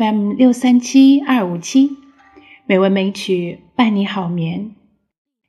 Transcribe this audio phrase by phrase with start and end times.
[0.00, 1.90] FM 六三七二五七，
[2.64, 4.74] 美文美曲伴你好眠。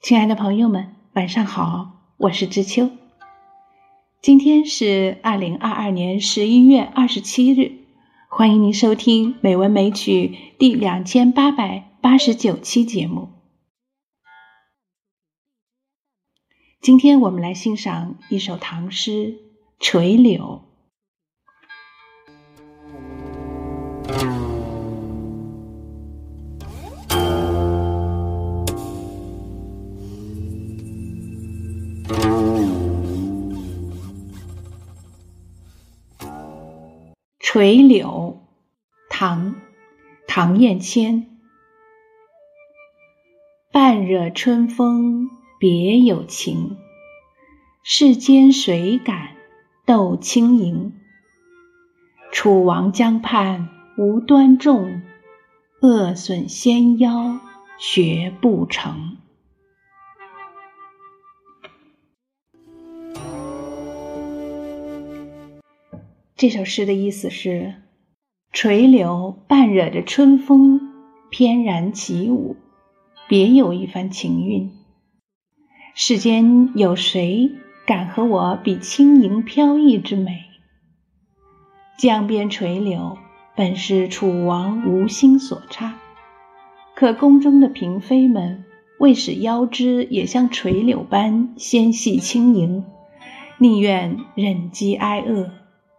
[0.00, 2.90] 亲爱的朋友们，晚上好，我是知秋。
[4.22, 7.72] 今天是二零二二年十一月二十七日，
[8.30, 13.28] 欢迎您收听美文美曲第两千八百八十九期节目。
[16.80, 19.10] 今天我们来欣赏一首唐诗
[19.78, 20.62] 《垂柳》。
[37.38, 38.40] 垂柳，
[39.10, 39.52] 唐·
[40.26, 41.26] 唐彦谦。
[43.70, 45.28] 半惹春风
[45.58, 46.78] 别有情，
[47.82, 49.36] 世间谁敢
[49.84, 50.94] 斗轻盈？
[52.32, 53.68] 楚王江畔
[54.00, 55.02] 无端重，
[55.80, 57.40] 恶损纤腰
[57.80, 59.16] 学不成。
[66.36, 67.74] 这首诗的意思是：
[68.52, 70.80] 垂柳伴惹着春风，
[71.28, 72.54] 翩然起舞，
[73.26, 74.70] 别有一番情韵。
[75.96, 77.50] 世间有谁
[77.84, 80.44] 敢和我比轻盈飘逸之美？
[81.98, 83.18] 江边垂柳
[83.58, 85.98] 本是楚王无心所差，
[86.94, 88.64] 可宫中的嫔妃们
[89.00, 92.84] 为使腰肢也像垂柳般纤细轻盈，
[93.58, 95.50] 宁愿忍饥挨饿。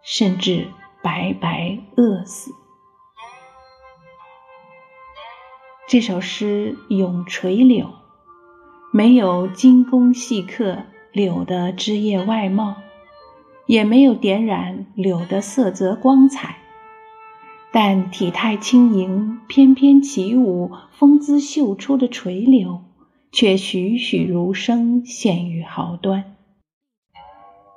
[0.02, 0.68] 甚至
[1.02, 2.50] 白白饿死。
[5.86, 7.90] 这首诗咏垂柳，
[8.90, 10.78] 没有精工细刻
[11.12, 12.76] 柳的枝叶外貌，
[13.66, 16.59] 也没有点染柳的色泽光彩，
[17.72, 22.82] 但体态轻盈、翩翩起舞、风姿秀出的垂柳，
[23.30, 26.36] 却栩栩如生，现于毫端。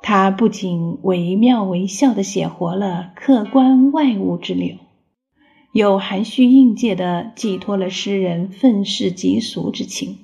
[0.02, 4.78] 他不仅惟妙惟肖地写活了客观外物之流，
[5.72, 10.18] 又含蓄应介地寄托了诗人愤世嫉俗之情，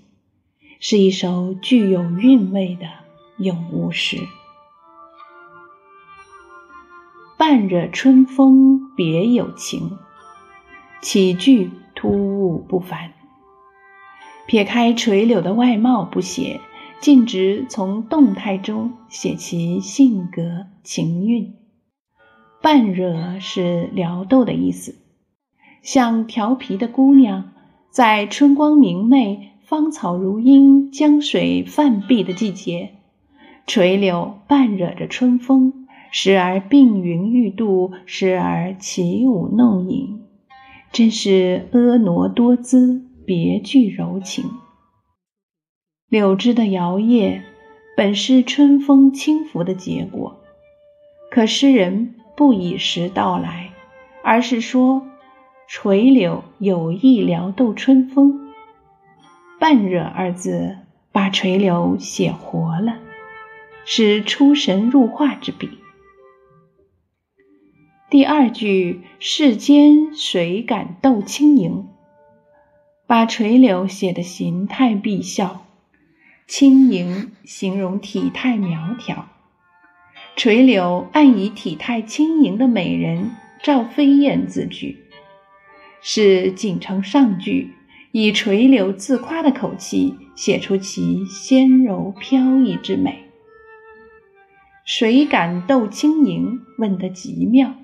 [0.79, 2.87] 是一首具有韵味的
[3.37, 4.17] 咏物诗。
[7.49, 9.97] 半惹春风别有情，
[11.01, 13.13] 起句突兀不凡。
[14.45, 16.61] 撇开垂柳的外貌不写。
[17.01, 21.55] 径直从动态中写其性格情韵，
[22.61, 24.93] 半惹是撩逗的意思，
[25.81, 27.49] 像调皮的姑娘，
[27.89, 32.91] 在春光明媚、芳草如茵、江水泛碧的季节，
[33.65, 35.78] 垂柳半惹着春风，
[36.11, 40.21] 时而并云欲度，时而起舞弄影，
[40.91, 44.45] 真是婀娜多姿，别具柔情。
[46.09, 47.41] 柳枝的摇曳，
[47.95, 50.39] 本是春风轻拂的结果。
[51.29, 53.69] 可诗人不以时到来，
[54.23, 55.03] 而是说
[55.67, 58.49] 垂柳有意撩逗春风。
[59.59, 60.77] 半惹二字
[61.11, 62.97] 把垂柳写活了，
[63.85, 65.69] 是出神入化之笔。
[68.09, 71.89] 第二句“世间谁敢斗轻盈”，
[73.05, 75.63] 把垂柳写的形态毕肖。
[76.47, 79.29] 轻盈形容体态苗条，
[80.35, 83.29] 垂柳暗以体态轻盈的美人
[83.61, 84.97] 赵飞燕自居，
[86.01, 87.75] 是锦城上句
[88.11, 93.25] 以垂柳自夸的口气写出其纤柔飘逸之美。
[94.83, 96.61] 谁敢斗轻盈？
[96.79, 97.75] 问得极妙。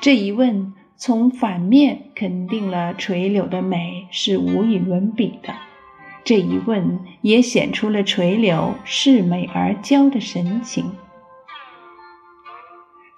[0.00, 5.54] 这一问从反面肯定了垂柳的美是无与伦比的。
[6.24, 10.92] 这一问也显出了垂柳视美而娇的神情。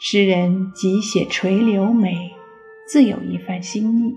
[0.01, 2.33] 诗人即写垂柳美，
[2.89, 4.17] 自有一番心意。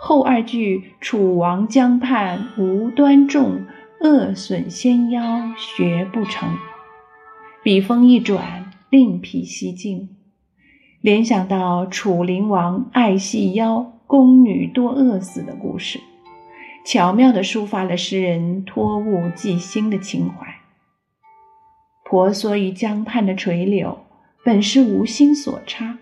[0.00, 3.66] 后二句“楚王江畔无端重，
[4.00, 6.56] 恶损纤腰学不成”，
[7.62, 10.15] 笔锋一转，另辟蹊径，
[11.06, 16.00] 联想到楚灵王爱细腰，宫女多饿死的故事。
[16.84, 20.56] 巧妙地抒发了诗人托物寄心的情怀。
[22.04, 24.00] 婆娑于江畔的垂柳，
[24.44, 25.96] 本是无心所插，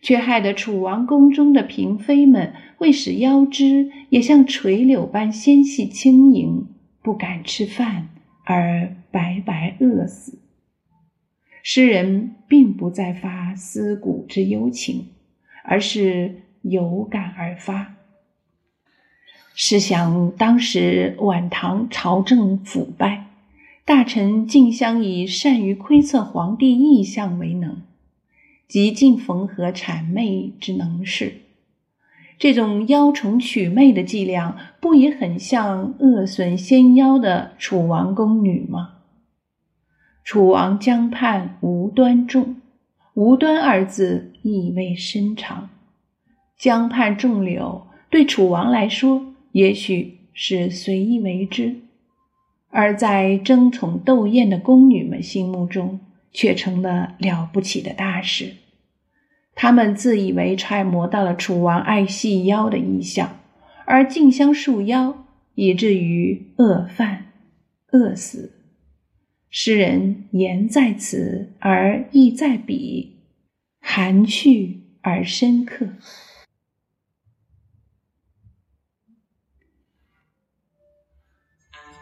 [0.00, 6.68] 却害得楚王宫中的嫔妃们为使腰肢也像垂柳般纤细轻盈，
[7.02, 8.10] 不敢吃饭
[8.44, 10.38] 而白白饿死。
[11.62, 15.08] 诗人并不再发思古之幽情，
[15.64, 17.94] 而是有感而发。
[19.54, 23.26] 试想当时晚唐朝政腐败，
[23.84, 27.82] 大臣竞相以善于窥测皇帝意向为能，
[28.66, 31.42] 极尽缝合谄媚之能事。
[32.38, 38.99] 这种邀宠取媚的伎俩，不也很像恶损仙妖的楚王宫女吗？
[40.30, 42.54] 楚王江畔无端众，
[43.14, 45.70] 无端二字意味深长。
[46.56, 51.80] 江畔众柳，对楚王来说，也许是随意为之；
[52.68, 55.98] 而在争宠斗艳的宫女们心目中，
[56.30, 58.52] 却成了了不起的大事。
[59.56, 63.40] 他们自以为揣摩到了楚王爱细腰的意象，
[63.84, 65.24] 而竞相束腰，
[65.56, 67.32] 以至于饿饭、
[67.90, 68.59] 饿死。
[69.52, 73.18] 诗人言在此而意在彼，
[73.80, 75.88] 含蓄而深刻。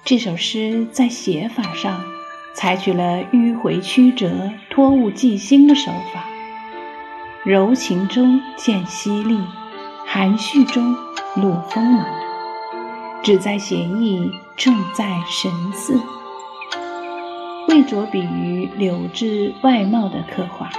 [0.05, 2.05] 这首诗在写法上
[2.55, 6.29] 采取了迂回曲折、托物寄兴的手法。
[7.47, 9.39] 柔情中见犀利，
[10.07, 10.95] 含蓄中
[11.37, 12.07] 露锋芒，
[13.23, 15.99] 旨在写意，重在神似。
[17.69, 20.71] 未着笔于柳枝外貌的刻画，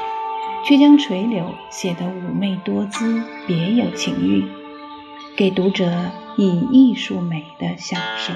[0.66, 4.50] 却将垂柳写得妩媚多姿，别有情韵，
[5.38, 8.34] 给读者以艺术美的享受。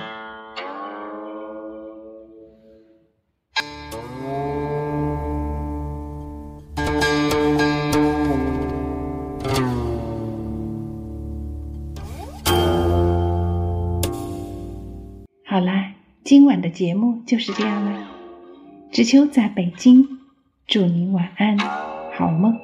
[15.44, 18.12] 好啦，今晚的节目就是这样了。
[18.94, 20.19] 知秋在北京，
[20.68, 21.57] 祝您晚安，
[22.16, 22.62] 好梦。